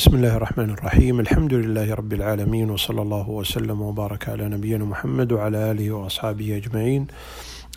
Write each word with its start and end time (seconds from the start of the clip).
بسم 0.00 0.14
الله 0.14 0.36
الرحمن 0.36 0.70
الرحيم 0.70 1.20
الحمد 1.20 1.54
لله 1.54 1.94
رب 1.94 2.12
العالمين 2.12 2.70
وصلى 2.70 3.02
الله 3.02 3.30
وسلم 3.30 3.82
وبارك 3.82 4.28
على 4.28 4.48
نبينا 4.48 4.84
محمد 4.84 5.32
وعلى 5.32 5.70
اله 5.70 5.90
واصحابه 5.90 6.56
اجمعين 6.56 7.06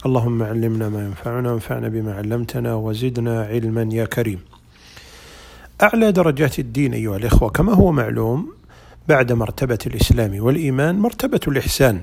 اللهم 0.05 0.44
علمنا 0.44 0.89
ما 0.89 1.04
ينفعنا 1.05 1.51
وانفعنا 1.51 1.88
بما 1.88 2.13
علمتنا 2.13 2.75
وزدنا 2.75 3.46
علما 3.46 3.89
يا 3.91 4.05
كريم 4.05 4.39
اعلى 5.83 6.12
درجات 6.12 6.59
الدين 6.59 6.94
ايها 6.94 7.17
الاخوه 7.17 7.49
كما 7.49 7.73
هو 7.73 7.91
معلوم 7.91 8.53
بعد 9.07 9.31
مرتبه 9.31 9.79
الاسلام 9.87 10.43
والايمان 10.43 10.95
مرتبه 10.99 11.39
الاحسان 11.47 12.01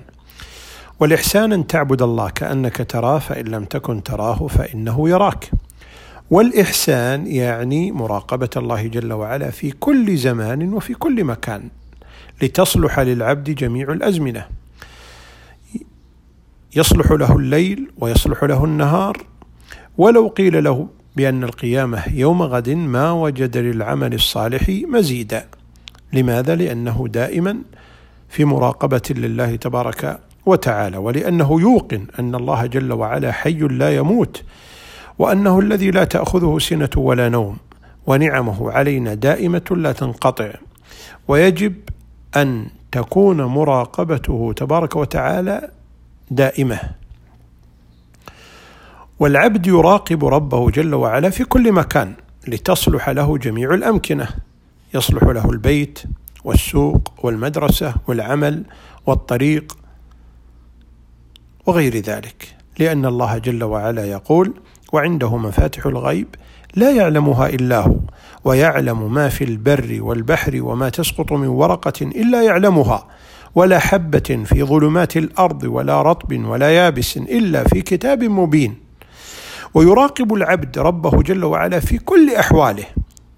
والاحسان 1.00 1.52
ان 1.52 1.66
تعبد 1.66 2.02
الله 2.02 2.30
كانك 2.30 2.86
تراه 2.90 3.18
فان 3.18 3.44
لم 3.44 3.64
تكن 3.64 4.02
تراه 4.02 4.46
فانه 4.46 5.08
يراك 5.08 5.50
والإحسان 6.30 7.26
يعني 7.26 7.92
مراقبة 7.92 8.50
الله 8.56 8.86
جل 8.86 9.12
وعلا 9.12 9.50
في 9.50 9.70
كل 9.70 10.16
زمان 10.16 10.72
وفي 10.72 10.94
كل 10.94 11.24
مكان 11.24 11.68
لتصلح 12.42 13.00
للعبد 13.00 13.50
جميع 13.50 13.92
الأزمنة. 13.92 14.46
يصلح 16.76 17.12
له 17.12 17.36
الليل 17.36 17.90
ويصلح 17.98 18.44
له 18.44 18.64
النهار. 18.64 19.26
ولو 19.98 20.28
قيل 20.28 20.64
له 20.64 20.88
بأن 21.16 21.44
القيامة 21.44 22.02
يوم 22.14 22.42
غد 22.42 22.70
ما 22.70 23.12
وجد 23.12 23.56
للعمل 23.56 24.14
الصالح 24.14 24.68
مزيدا. 24.68 25.46
لماذا؟ 26.12 26.54
لأنه 26.54 27.08
دائما 27.08 27.58
في 28.28 28.44
مراقبة 28.44 29.02
لله 29.10 29.56
تبارك 29.56 30.20
وتعالى 30.46 30.96
ولأنه 30.96 31.60
يوقن 31.60 32.06
أن 32.18 32.34
الله 32.34 32.66
جل 32.66 32.92
وعلا 32.92 33.32
حي 33.32 33.58
لا 33.58 33.96
يموت. 33.96 34.42
وأنه 35.20 35.58
الذي 35.58 35.90
لا 35.90 36.04
تأخذه 36.04 36.58
سنة 36.58 36.90
ولا 36.96 37.28
نوم 37.28 37.56
ونعمه 38.06 38.72
علينا 38.72 39.14
دائمة 39.14 39.64
لا 39.70 39.92
تنقطع. 39.92 40.50
ويجب 41.28 41.74
أن 42.36 42.66
تكون 42.92 43.44
مراقبته 43.44 44.52
تبارك 44.56 44.96
وتعالى 44.96 45.70
دائمة. 46.30 46.80
والعبد 49.18 49.66
يراقب 49.66 50.24
ربه 50.24 50.70
جل 50.70 50.94
وعلا 50.94 51.30
في 51.30 51.44
كل 51.44 51.72
مكان 51.72 52.12
لتصلح 52.48 53.08
له 53.08 53.38
جميع 53.38 53.74
الأمكنة. 53.74 54.28
يصلح 54.94 55.22
له 55.24 55.50
البيت 55.50 55.98
والسوق 56.44 57.12
والمدرسة 57.22 57.94
والعمل 58.06 58.64
والطريق 59.06 59.78
وغير 61.66 61.96
ذلك. 61.96 62.56
لأن 62.78 63.06
الله 63.06 63.38
جل 63.38 63.64
وعلا 63.64 64.04
يقول 64.04 64.54
وعنده 64.92 65.36
مفاتح 65.36 65.86
الغيب 65.86 66.26
لا 66.74 66.90
يعلمها 66.90 67.48
إلا 67.48 67.80
هو 67.80 67.96
ويعلم 68.44 69.14
ما 69.14 69.28
في 69.28 69.44
البر 69.44 69.98
والبحر 70.00 70.62
وما 70.62 70.88
تسقط 70.88 71.32
من 71.32 71.46
ورقة 71.46 71.92
إلا 72.02 72.42
يعلمها 72.42 73.06
ولا 73.54 73.78
حبة 73.78 74.42
في 74.44 74.62
ظلمات 74.64 75.16
الأرض 75.16 75.64
ولا 75.64 76.02
رطب 76.02 76.44
ولا 76.44 76.70
يابس 76.70 77.16
إلا 77.16 77.64
في 77.64 77.82
كتاب 77.82 78.24
مبين. 78.24 78.74
ويراقب 79.74 80.34
العبد 80.34 80.78
ربه 80.78 81.22
جل 81.22 81.44
وعلا 81.44 81.80
في 81.80 81.98
كل 81.98 82.34
أحواله 82.34 82.84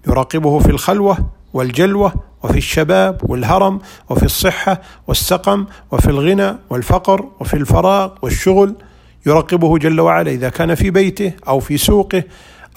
يراقبه 0.07 0.59
في 0.59 0.69
الخلوة 0.69 1.17
والجلوة 1.53 2.13
وفي 2.43 2.57
الشباب 2.57 3.21
والهرم 3.29 3.79
وفي 4.09 4.23
الصحة 4.23 4.81
والسقم 5.07 5.65
وفي 5.91 6.07
الغنى 6.09 6.55
والفقر 6.69 7.25
وفي 7.39 7.53
الفراغ 7.53 8.11
والشغل 8.21 8.75
يراقبه 9.25 9.77
جل 9.77 9.99
وعلا 10.01 10.31
إذا 10.31 10.49
كان 10.49 10.75
في 10.75 10.91
بيته 10.91 11.31
أو 11.47 11.59
في 11.59 11.77
سوقه 11.77 12.23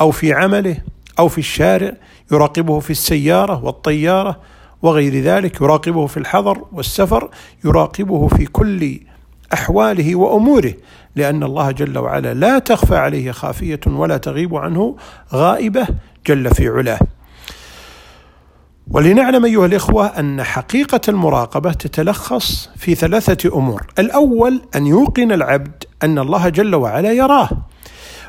أو 0.00 0.10
في 0.10 0.32
عمله 0.32 0.76
أو 1.18 1.28
في 1.28 1.38
الشارع 1.38 1.92
يراقبه 2.32 2.80
في 2.80 2.90
السيارة 2.90 3.64
والطيارة 3.64 4.40
وغير 4.82 5.20
ذلك 5.22 5.60
يراقبه 5.60 6.06
في 6.06 6.16
الحضر 6.16 6.58
والسفر 6.72 7.30
يراقبه 7.64 8.28
في 8.28 8.46
كل 8.46 9.00
أحواله 9.54 10.16
وأموره 10.16 10.74
لأن 11.16 11.42
الله 11.42 11.70
جل 11.70 11.98
وعلا 11.98 12.34
لا 12.34 12.58
تخفى 12.58 12.96
عليه 12.96 13.30
خافية 13.30 13.80
ولا 13.86 14.16
تغيب 14.16 14.54
عنه 14.54 14.96
غائبة 15.34 15.86
جل 16.26 16.54
في 16.54 16.68
علاه. 16.68 16.98
ولنعلم 18.90 19.44
أيها 19.44 19.66
الإخوة 19.66 20.06
أن 20.06 20.42
حقيقة 20.42 21.00
المراقبة 21.08 21.72
تتلخص 21.72 22.70
في 22.76 22.94
ثلاثة 22.94 23.58
أمور، 23.58 23.86
الأول 23.98 24.62
أن 24.76 24.86
يوقن 24.86 25.32
العبد 25.32 25.84
أن 26.02 26.18
الله 26.18 26.48
جل 26.48 26.74
وعلا 26.74 27.12
يراه. 27.12 27.50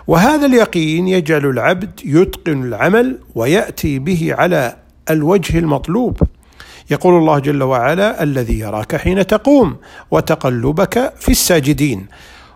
وهذا 0.07 0.45
اليقين 0.45 1.07
يجعل 1.07 1.45
العبد 1.45 1.99
يتقن 2.05 2.63
العمل 2.63 3.19
ويأتي 3.35 3.99
به 3.99 4.35
على 4.37 4.75
الوجه 5.09 5.59
المطلوب. 5.59 6.21
يقول 6.91 7.13
الله 7.13 7.39
جل 7.39 7.63
وعلا: 7.63 8.23
الذي 8.23 8.59
يراك 8.59 8.95
حين 8.95 9.27
تقوم 9.27 9.75
وتقلبك 10.11 11.13
في 11.19 11.29
الساجدين. 11.31 12.07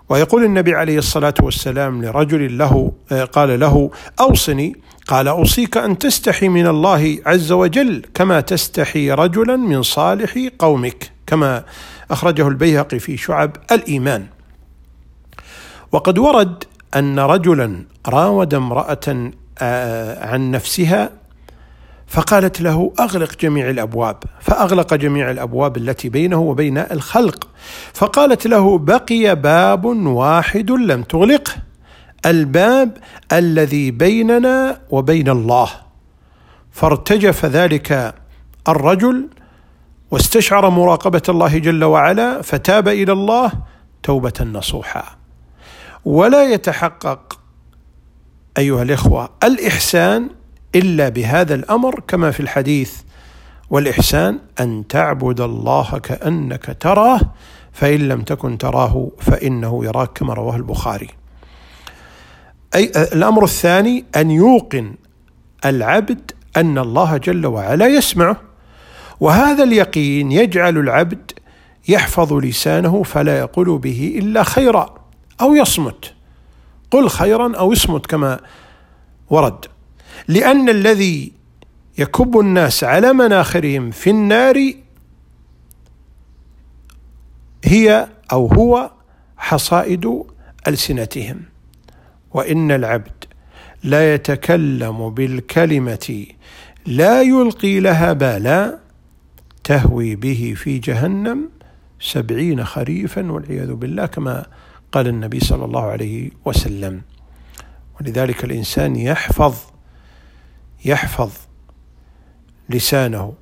ويقول 0.10 0.44
النبي 0.44 0.74
عليه 0.74 0.98
الصلاة 0.98 1.34
والسلام 1.42 2.06
لرجل 2.06 2.58
له 2.58 2.92
قال 3.32 3.60
له: 3.60 3.92
أوصني 4.20 4.76
قال 5.12 5.28
أوصيك 5.28 5.78
أن 5.78 5.98
تستحي 5.98 6.50
من 6.50 6.68
الله 6.68 7.18
عز 7.26 7.52
وجل 7.52 8.06
كما 8.14 8.42
تستحي 8.42 9.12
رجلا 9.12 9.56
من 9.56 9.84
صالح 9.84 10.34
قومك 10.60 11.12
كما 11.28 11.64
أخرجه 12.12 12.48
البيهقي 12.48 13.00
في 13.00 13.18
شعب 13.18 13.56
الإيمان. 13.72 14.26
وقد 15.92 16.18
ورد 16.18 16.64
أن 16.96 17.20
رجلا 17.20 17.86
راود 18.08 18.54
امرأة 18.54 19.32
عن 20.22 20.52
نفسها 20.52 21.10
فقالت 22.08 22.62
له 22.62 22.94
أغلق 23.00 23.36
جميع 23.42 23.70
الأبواب 23.70 24.18
فأغلق 24.40 24.94
جميع 24.94 25.32
الأبواب 25.32 25.78
التي 25.78 26.10
بينه 26.10 26.40
وبين 26.40 26.78
الخلق 26.78 27.48
فقالت 27.94 28.48
له 28.48 28.78
بقي 28.78 29.36
باب 29.36 29.86
واحد 30.06 30.72
لم 30.72 31.04
تغلقه. 31.04 31.71
الباب 32.26 32.98
الذي 33.32 33.92
بيننا 33.92 34.82
وبين 34.90 35.30
الله. 35.30 35.70
فارتجف 36.72 37.46
ذلك 37.46 38.16
الرجل 38.68 39.28
واستشعر 40.12 40.70
مراقبة 40.70 41.22
الله 41.30 41.58
جل 41.58 41.84
وعلا 41.84 42.42
فتاب 42.42 42.88
إلى 42.88 43.12
الله 43.12 43.52
توبة 44.04 44.34
نصوحا. 44.42 45.04
ولا 46.06 46.44
يتحقق 46.44 47.40
أيها 48.58 48.84
الإخوة 48.84 49.30
الإحسان 49.44 50.30
إلا 50.76 51.10
بهذا 51.10 51.56
الأمر 51.56 52.00
كما 52.08 52.32
في 52.32 52.40
الحديث 52.40 53.02
والإحسان 53.70 54.40
أن 54.60 54.88
تعبد 54.88 55.42
الله 55.42 55.98
كأنك 55.98 56.78
تراه 56.80 57.20
فإن 57.72 58.08
لم 58.08 58.22
تكن 58.22 58.58
تراه 58.58 59.12
فإنه 59.20 59.86
يراك 59.86 60.10
كما 60.14 60.34
رواه 60.34 60.56
البخاري. 60.56 61.10
أي 62.76 62.92
الأمر 63.14 63.44
الثاني 63.44 64.06
أن 64.16 64.32
يوقن 64.32 64.96
العبد 65.66 66.32
أن 66.58 66.78
الله 66.78 67.18
جل 67.18 67.46
وعلا 67.46 67.88
يسمعه. 67.88 68.42
وهذا 69.20 69.64
اليقين 69.64 70.32
يجعل 70.32 70.78
العبد 70.78 71.32
يحفظ 71.88 72.34
لسانه 72.34 73.04
فلا 73.04 73.40
يقول 73.40 73.78
به 73.78 74.16
إلا 74.18 74.44
خيرا 74.44 74.96
أو 75.42 75.56
يصمت. 75.56 76.14
قل 76.92 77.10
خيرا 77.10 77.56
أو 77.56 77.74
اصمت 77.74 78.06
كما 78.06 78.40
ورد. 79.30 79.66
لأن 80.28 80.70
الذي 80.70 81.32
يكب 81.98 82.40
الناس 82.40 82.84
على 82.84 83.14
مناخرهم 83.14 83.92
في 83.92 84.10
النار 84.10 84.74
هي 87.64 88.08
أو 88.32 88.48
هو 88.48 88.92
حصائد 89.38 90.24
ألسنتهم. 90.68 91.51
وإن 92.34 92.72
العبد 92.72 93.24
لا 93.84 94.14
يتكلم 94.14 95.10
بالكلمة 95.10 96.26
لا 96.86 97.22
يلقي 97.22 97.80
لها 97.80 98.14
بالا 98.14 98.80
تهوي 99.64 100.16
به 100.16 100.54
في 100.58 100.80
جهنم 100.80 101.50
سبعين 102.00 102.66
خريفا 102.66 103.32
والعياذ 103.32 103.74
بالله 103.74 104.06
كما 104.06 104.46
قال 104.92 105.08
النبي 105.08 105.40
صلى 105.40 105.66
الله 105.66 105.82
عليه 105.84 106.32
وسلم. 106.46 107.02
ولذلك 108.02 108.44
الإنسان 108.44 108.96
يحفظ 108.96 109.56
يحفظ 110.86 111.32
لسانه 112.70 113.34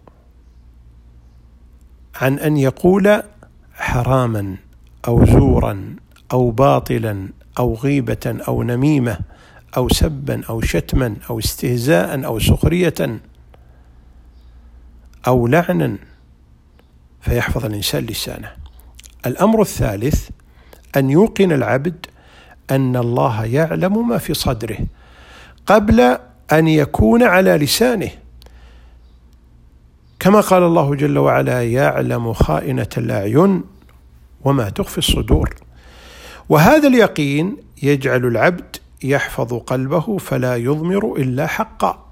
عن 2.16 2.40
أن 2.40 2.58
يقول 2.58 3.24
حراما 3.74 4.58
أو 5.08 5.26
زورا 5.26 5.96
أو 6.32 6.52
باطلا 6.52 7.30
أو 7.60 7.74
غيبة 7.74 8.38
أو 8.48 8.64
نميمة 8.64 9.20
أو 9.78 9.90
سبا 9.90 10.42
أو 10.50 10.62
شتما 10.62 11.16
أو 11.30 11.40
استهزاء 11.40 12.26
أو 12.26 12.40
سخرية 12.40 13.20
أو 15.28 15.48
لعنا 15.48 15.98
فيحفظ 17.22 17.66
الإنسان 17.66 18.06
لسانه. 18.06 18.52
الأمر 19.26 19.62
الثالث 19.62 20.30
أن 20.98 21.10
يوقن 21.10 21.52
العبد 21.52 22.06
أن 22.72 22.96
الله 22.96 23.46
يعلم 23.46 24.10
ما 24.10 24.18
في 24.18 24.34
صدره 24.34 24.78
قبل 25.66 26.18
أن 26.52 26.68
يكون 26.68 27.24
على 27.24 27.58
لسانه. 27.58 28.10
كما 30.20 30.42
قال 30.42 30.64
الله 30.64 30.96
جل 30.96 31.18
وعلا 31.18 31.64
يعلم 31.64 32.34
خائنة 32.34 32.90
الأعين 32.98 33.64
وما 34.44 34.70
تخفي 34.70 34.98
الصدور. 34.98 35.69
وهذا 36.50 36.88
اليقين 36.88 37.58
يجعل 37.84 38.26
العبد 38.26 38.76
يحفظ 39.04 39.54
قلبه 39.54 40.18
فلا 40.18 40.56
يضمر 40.56 41.16
إلا 41.18 41.48
حقا 41.48 42.06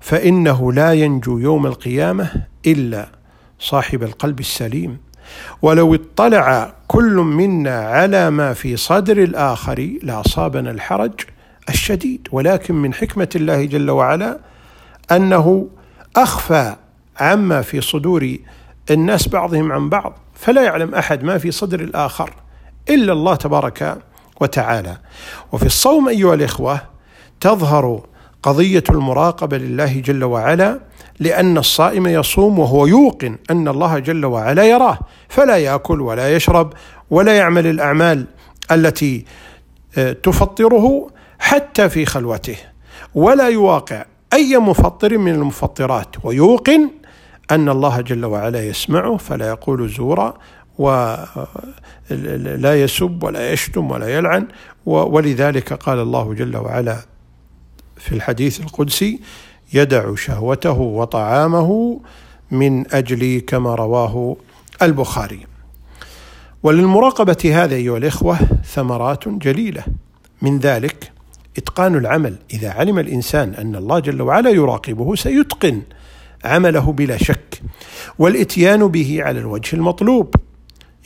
فإنه 0.00 0.72
لا 0.72 0.92
ينجو 0.92 1.38
يوم 1.38 1.66
القيامة 1.66 2.30
إلا 2.66 3.08
صاحب 3.58 4.02
القلب 4.02 4.40
السليم. 4.40 4.98
ولو 5.62 5.94
اطلع 5.94 6.74
كل 6.88 7.14
منا 7.14 7.78
على 7.84 8.30
ما 8.30 8.52
في 8.52 8.76
صدر 8.76 9.22
الآخر 9.22 9.98
لأصابنا 10.02 10.70
الحرج 10.70 11.20
الشديد. 11.68 12.28
ولكن 12.32 12.74
من 12.74 12.94
حكمة 12.94 13.28
الله 13.36 13.64
جل 13.64 13.90
وعلا 13.90 14.38
أنه 15.12 15.68
أخفى 16.16 16.76
عما 17.20 17.62
في 17.62 17.80
صدور 17.80 18.36
الناس 18.90 19.28
بعضهم 19.28 19.72
عن 19.72 19.88
بعض 19.88 20.18
فلا 20.34 20.62
يعلم 20.62 20.94
أحد 20.94 21.24
ما 21.24 21.38
في 21.38 21.50
صدر 21.50 21.80
الآخر. 21.80 22.34
إلا 22.90 23.12
الله 23.12 23.34
تبارك 23.34 23.98
وتعالى. 24.40 24.96
وفي 25.52 25.66
الصوم 25.66 26.08
أيها 26.08 26.34
الإخوة 26.34 26.80
تظهر 27.40 28.00
قضية 28.42 28.84
المراقبة 28.90 29.58
لله 29.58 30.00
جل 30.00 30.24
وعلا 30.24 30.80
لأن 31.20 31.58
الصائم 31.58 32.06
يصوم 32.06 32.58
وهو 32.58 32.86
يوقن 32.86 33.36
أن 33.50 33.68
الله 33.68 33.98
جل 33.98 34.24
وعلا 34.24 34.64
يراه 34.64 34.98
فلا 35.28 35.56
يأكل 35.56 36.00
ولا 36.00 36.34
يشرب 36.36 36.72
ولا 37.10 37.36
يعمل 37.36 37.66
الأعمال 37.66 38.26
التي 38.72 39.24
آه، 39.98 40.12
تفطره 40.12 41.06
حتى 41.38 41.88
في 41.88 42.06
خلوته. 42.06 42.56
ولا 43.14 43.48
يواقع 43.48 44.04
أي 44.32 44.58
مفطر 44.58 45.18
من 45.18 45.34
المفطرات 45.34 46.16
ويوقن 46.24 46.90
أن 47.50 47.68
الله 47.68 48.00
جل 48.00 48.24
وعلا 48.24 48.66
يسمعه 48.66 49.16
فلا 49.16 49.48
يقول 49.48 49.88
زورا 49.88 50.34
ولا 50.80 52.74
يسب 52.82 53.22
ولا 53.22 53.52
يشتم 53.52 53.90
ولا 53.90 54.08
يلعن. 54.08 54.48
ولذلك 54.86 55.72
قال 55.72 55.98
الله 55.98 56.34
جل 56.34 56.56
وعلا 56.56 56.96
في 57.96 58.12
الحديث 58.12 58.60
القدسي 58.60 59.20
يدع 59.72 60.14
شهوته 60.14 60.78
وطعامه 60.80 62.00
من 62.50 62.94
أجلي 62.94 63.40
كما 63.40 63.74
رواه 63.74 64.36
البخاري. 64.82 65.40
وللمراقبة 66.62 67.36
هذا 67.44 67.74
أيها 67.74 67.96
الإخوة 67.96 68.38
ثمرات 68.64 69.28
جليلة. 69.28 69.84
من 70.42 70.58
ذلك 70.58 71.12
إتقان 71.58 71.94
العمل. 71.94 72.36
إذا 72.54 72.70
علم 72.70 72.98
الإنسان 72.98 73.54
أن 73.54 73.76
الله 73.76 73.98
جل 73.98 74.22
وعلا 74.22 74.50
يراقبه 74.50 75.14
سيتقن 75.14 75.82
عمله 76.44 76.92
بلا 76.92 77.16
شك. 77.16 77.62
والإتيان 78.18 78.86
به 78.86 79.18
على 79.22 79.40
الوجه 79.40 79.76
المطلوب. 79.76 80.34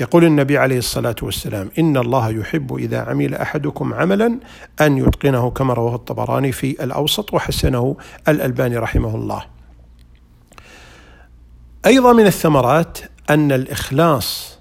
يقول 0.01 0.25
النبي 0.25 0.59
عليه 0.59 0.79
الصلاة 0.79 1.17
والسلام 1.23 1.71
إن 1.79 1.97
الله 1.97 2.31
يحب 2.31 2.75
إذا 2.77 3.01
عمل 3.01 3.35
أحدكم 3.35 3.95
عملا 3.95 4.39
أن 4.81 4.99
يتقنه 4.99 5.51
كما 5.51 5.75
رواه 5.75 5.95
الطبراني 5.95 6.53
في 6.53 6.85
الأوسط 6.85 7.35
وحسنه 7.35 7.97
الألباني 8.29 8.77
رحمه 8.77 9.15
الله. 9.15 9.45
أيضا 11.87 12.13
من 12.13 12.27
الثمرات 12.27 12.99
أن 13.31 13.53
الإخلاص 13.53 14.59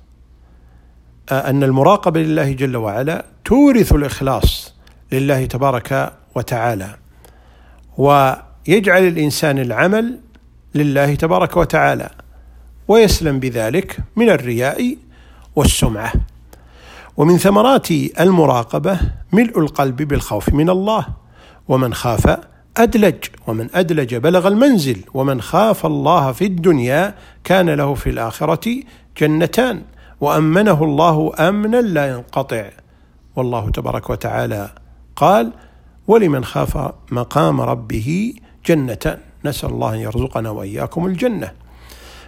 أن 1.31 1.63
المراقبة 1.63 2.19
لله 2.19 2.51
جل 2.51 2.77
وعلا 2.77 3.25
تورث 3.45 3.93
الإخلاص 3.93 4.73
لله 5.11 5.45
تبارك 5.45 6.13
وتعالى 6.35 6.95
ويجعل 7.97 9.07
الإنسان 9.07 9.59
العمل 9.59 10.19
لله 10.75 11.15
تبارك 11.15 11.57
وتعالى 11.57 12.09
ويسلم 12.87 13.39
بذلك 13.39 13.97
من 14.15 14.29
الرياء 14.29 14.97
والسمعة. 15.55 16.11
ومن 17.17 17.37
ثمرات 17.37 17.91
المراقبة 17.91 18.99
ملء 19.33 19.59
القلب 19.59 19.95
بالخوف 19.95 20.53
من 20.53 20.69
الله. 20.69 21.05
ومن 21.67 21.93
خاف 21.93 22.37
أدلج. 22.77 23.25
ومن 23.47 23.67
أدلج 23.75 24.15
بلغ 24.15 24.47
المنزل. 24.47 25.01
ومن 25.13 25.41
خاف 25.41 25.85
الله 25.85 26.31
في 26.31 26.45
الدنيا 26.45 27.15
كان 27.43 27.69
له 27.69 27.93
في 27.93 28.09
الآخرة 28.09 28.83
جنتان. 29.17 29.81
وأمنه 30.21 30.83
الله 30.83 31.31
أمنا 31.39 31.77
لا 31.77 32.09
ينقطع. 32.09 32.69
والله 33.35 33.69
تبارك 33.69 34.09
وتعالى 34.09 34.69
قال 35.15 35.51
ولمن 36.07 36.45
خاف 36.45 36.91
مقام 37.11 37.61
ربه 37.61 38.33
جنتان. 38.65 39.17
نسأل 39.45 39.69
الله 39.69 39.93
أن 39.93 39.99
يرزقنا 39.99 40.49
وإياكم 40.49 41.05
الجنة. 41.05 41.51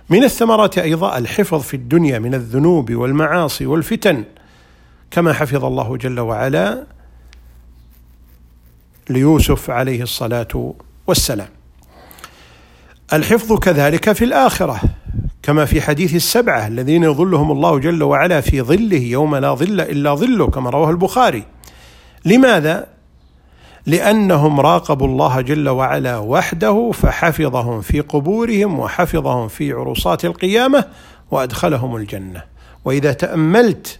من 0.09 0.23
الثمرات 0.23 0.77
أيضا 0.77 1.17
الحفظ 1.17 1.61
في 1.61 1.73
الدنيا 1.73 2.19
من 2.19 2.33
الذنوب 2.33 2.93
والمعاصي 2.93 3.65
والفتن 3.65 4.23
كما 5.11 5.33
حفظ 5.33 5.65
الله 5.65 5.97
جل 5.97 6.19
وعلا 6.19 6.85
ليوسف 9.09 9.69
عليه 9.69 10.03
الصلاة 10.03 10.73
والسلام 11.07 11.49
الحفظ 13.13 13.59
كذلك 13.59 14.11
في 14.11 14.25
الآخرة 14.25 14.81
كما 15.43 15.65
في 15.65 15.81
حديث 15.81 16.15
السبعة 16.15 16.67
الذين 16.67 17.03
يظلهم 17.03 17.51
الله 17.51 17.79
جل 17.79 18.03
وعلا 18.03 18.41
في 18.41 18.61
ظله 18.61 19.01
يوم 19.01 19.35
لا 19.35 19.53
ظل 19.53 19.81
إلا 19.81 20.15
ظله 20.15 20.47
كما 20.47 20.69
رواه 20.69 20.89
البخاري 20.89 21.43
لماذا؟ 22.25 22.94
لأنهم 23.85 24.59
راقبوا 24.59 25.07
الله 25.07 25.41
جل 25.41 25.69
وعلا 25.69 26.17
وحده 26.17 26.91
فحفظهم 26.93 27.81
في 27.81 27.99
قبورهم 28.01 28.79
وحفظهم 28.79 29.47
في 29.47 29.71
عروسات 29.71 30.25
القيامة 30.25 30.85
وأدخلهم 31.31 31.95
الجنة. 31.95 32.43
وإذا 32.85 33.13
تأملت 33.13 33.99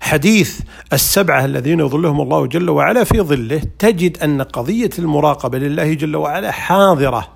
حديث 0.00 0.60
السبعة 0.92 1.44
الذين 1.44 1.80
يظلهم 1.80 2.20
الله 2.20 2.46
جل 2.46 2.70
وعلا 2.70 3.04
في 3.04 3.20
ظله 3.20 3.62
تجد 3.78 4.22
أن 4.22 4.42
قضية 4.42 4.90
المراقبة 4.98 5.58
لله 5.58 5.94
جل 5.94 6.16
وعلا 6.16 6.50
حاضرة 6.50 7.28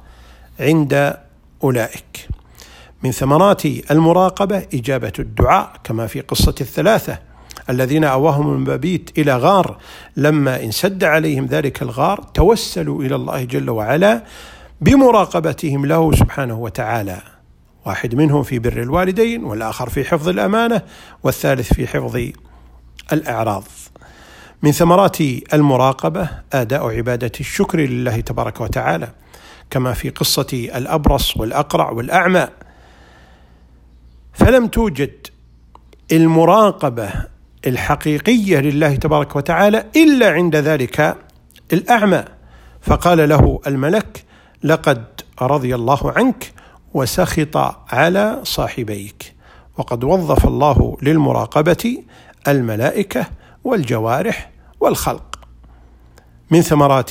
عند 0.61 1.17
أولئك. 1.65 2.29
من 3.03 3.11
ثمرات 3.11 3.67
المراقبة 3.67 4.67
إجابة 4.75 5.13
الدعاء 5.19 5.73
كما 5.85 6.07
في 6.07 6.21
قصة 6.21 6.55
الثلاثة. 6.61 7.30
الذين 7.71 8.05
أواهم 8.05 8.53
المبابيت 8.53 9.19
إلى 9.19 9.37
غار 9.37 9.79
لما 10.17 10.63
انسد 10.63 11.05
عليهم 11.05 11.47
ذلك 11.47 11.83
الغار 11.83 12.23
توسلوا 12.35 13.03
إلى 13.03 13.15
الله 13.15 13.45
جل 13.45 13.71
وعلا 13.71 14.25
بمراقبتهم 14.81 15.87
له 15.87 16.13
سبحانه 16.13 16.59
وتعالى. 16.59 17.19
واحد 17.87 18.15
منهم 18.15 18.43
في 18.43 18.59
بر 18.59 18.83
الوالدين 18.83 19.45
والآخر 19.45 19.89
في 19.89 20.05
حفظ 20.05 20.29
الأمانة 20.29 20.83
والثالث 21.23 21.73
في 21.73 21.87
حفظ 21.87 22.21
الأعراض. 23.13 23.65
من 24.63 24.73
ثمرات 24.73 25.21
المراقبة 25.55 26.29
أداء 26.53 26.97
عبادة 26.97 27.33
الشكر 27.41 27.79
لله 27.81 28.21
تبارك 28.21 28.61
وتعالى 28.61 29.09
كما 29.71 29.93
في 29.93 30.11
قصة 30.11 30.69
الأبرص 30.75 31.37
والأقرع 31.37 31.91
والأعمى. 31.91 32.49
فلم 34.33 34.67
توجد 34.67 35.27
المراقبة 36.13 37.11
الحقيقية 37.67 38.59
لله 38.59 38.97
تبارك 38.97 39.37
وتعالى 39.37 39.85
إلا 39.97 40.31
عند 40.31 40.57
ذلك 40.57 41.17
الأعمى. 41.73 42.25
فقال 42.81 43.29
له 43.29 43.61
الملك 43.67 44.25
لقد 44.63 45.05
رضي 45.43 45.75
الله 45.75 46.13
عنك 46.17 46.53
وسخط 46.95 47.57
على 47.93 48.41
صاحبيك 48.43 49.35
وقد 49.79 50.05
وظف 50.05 50.47
الله 50.47 50.97
للمراقبة 51.03 52.03
الملائكة 52.49 53.27
والجوارح 53.65 54.51
والخلق. 54.81 55.41
من 56.51 56.63
ثمرات 56.63 57.11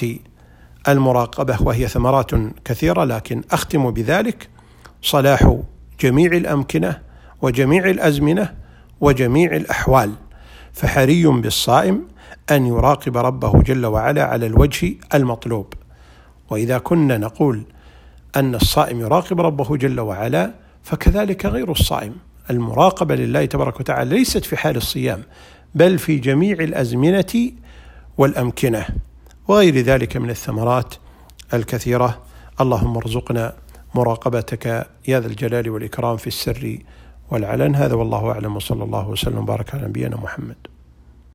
المراقبة 0.87 1.57
وهي 1.61 1.87
ثمرات 1.87 2.31
كثيرة 2.65 3.03
لكن 3.03 3.43
أختم 3.51 3.91
بذلك 3.91 4.49
صلاح 5.01 5.57
جميع 5.99 6.31
الأمكنة 6.31 7.01
وجميع 7.41 7.89
الأزمنة 7.89 8.55
وجميع 9.01 9.55
الأحوال. 9.55 10.11
فحري 10.79 11.25
بالصائم 11.27 12.07
أن 12.51 12.65
يراقب 12.65 13.17
ربه 13.17 13.61
جل 13.61 13.85
وعلا 13.85 14.23
على 14.23 14.45
الوجه 14.45 14.95
المطلوب. 15.13 15.73
وإذا 16.49 16.77
كنا 16.77 17.17
نقول 17.17 17.63
أن 18.35 18.55
الصائم 18.55 18.99
يراقب 18.99 19.41
ربه 19.41 19.77
جل 19.77 19.99
وعلا 19.99 20.53
فكذلك 20.83 21.45
غير 21.45 21.71
الصائم. 21.71 22.15
المراقبة 22.49 23.15
لله 23.15 23.45
تبارك 23.45 23.79
وتعالى 23.79 24.17
ليست 24.17 24.45
في 24.45 24.57
حال 24.57 24.77
الصيام 24.77 25.23
بل 25.75 25.99
في 25.99 26.17
جميع 26.17 26.57
الأزمنة 26.59 27.51
والأمكنة. 28.17 28.85
وغير 29.47 29.77
ذلك 29.77 30.17
من 30.17 30.29
الثمرات 30.29 30.95
الكثيرة. 31.53 32.19
اللهم 32.61 32.97
ارزقنا 32.97 33.53
مراقبتك 33.95 34.87
يا 35.07 35.19
ذا 35.19 35.27
الجلال 35.27 35.69
والإكرام 35.69 36.17
في 36.17 36.27
السر 36.27 36.77
والعلن 37.31 37.75
هذا 37.75 37.95
والله 37.95 38.31
أعلم 38.31 38.55
وصلى 38.55 38.83
الله 38.83 39.09
وسلم 39.09 39.37
وبارك 39.37 39.75
على 39.75 39.87
نبينا 39.87 40.17
محمد. 40.17 40.78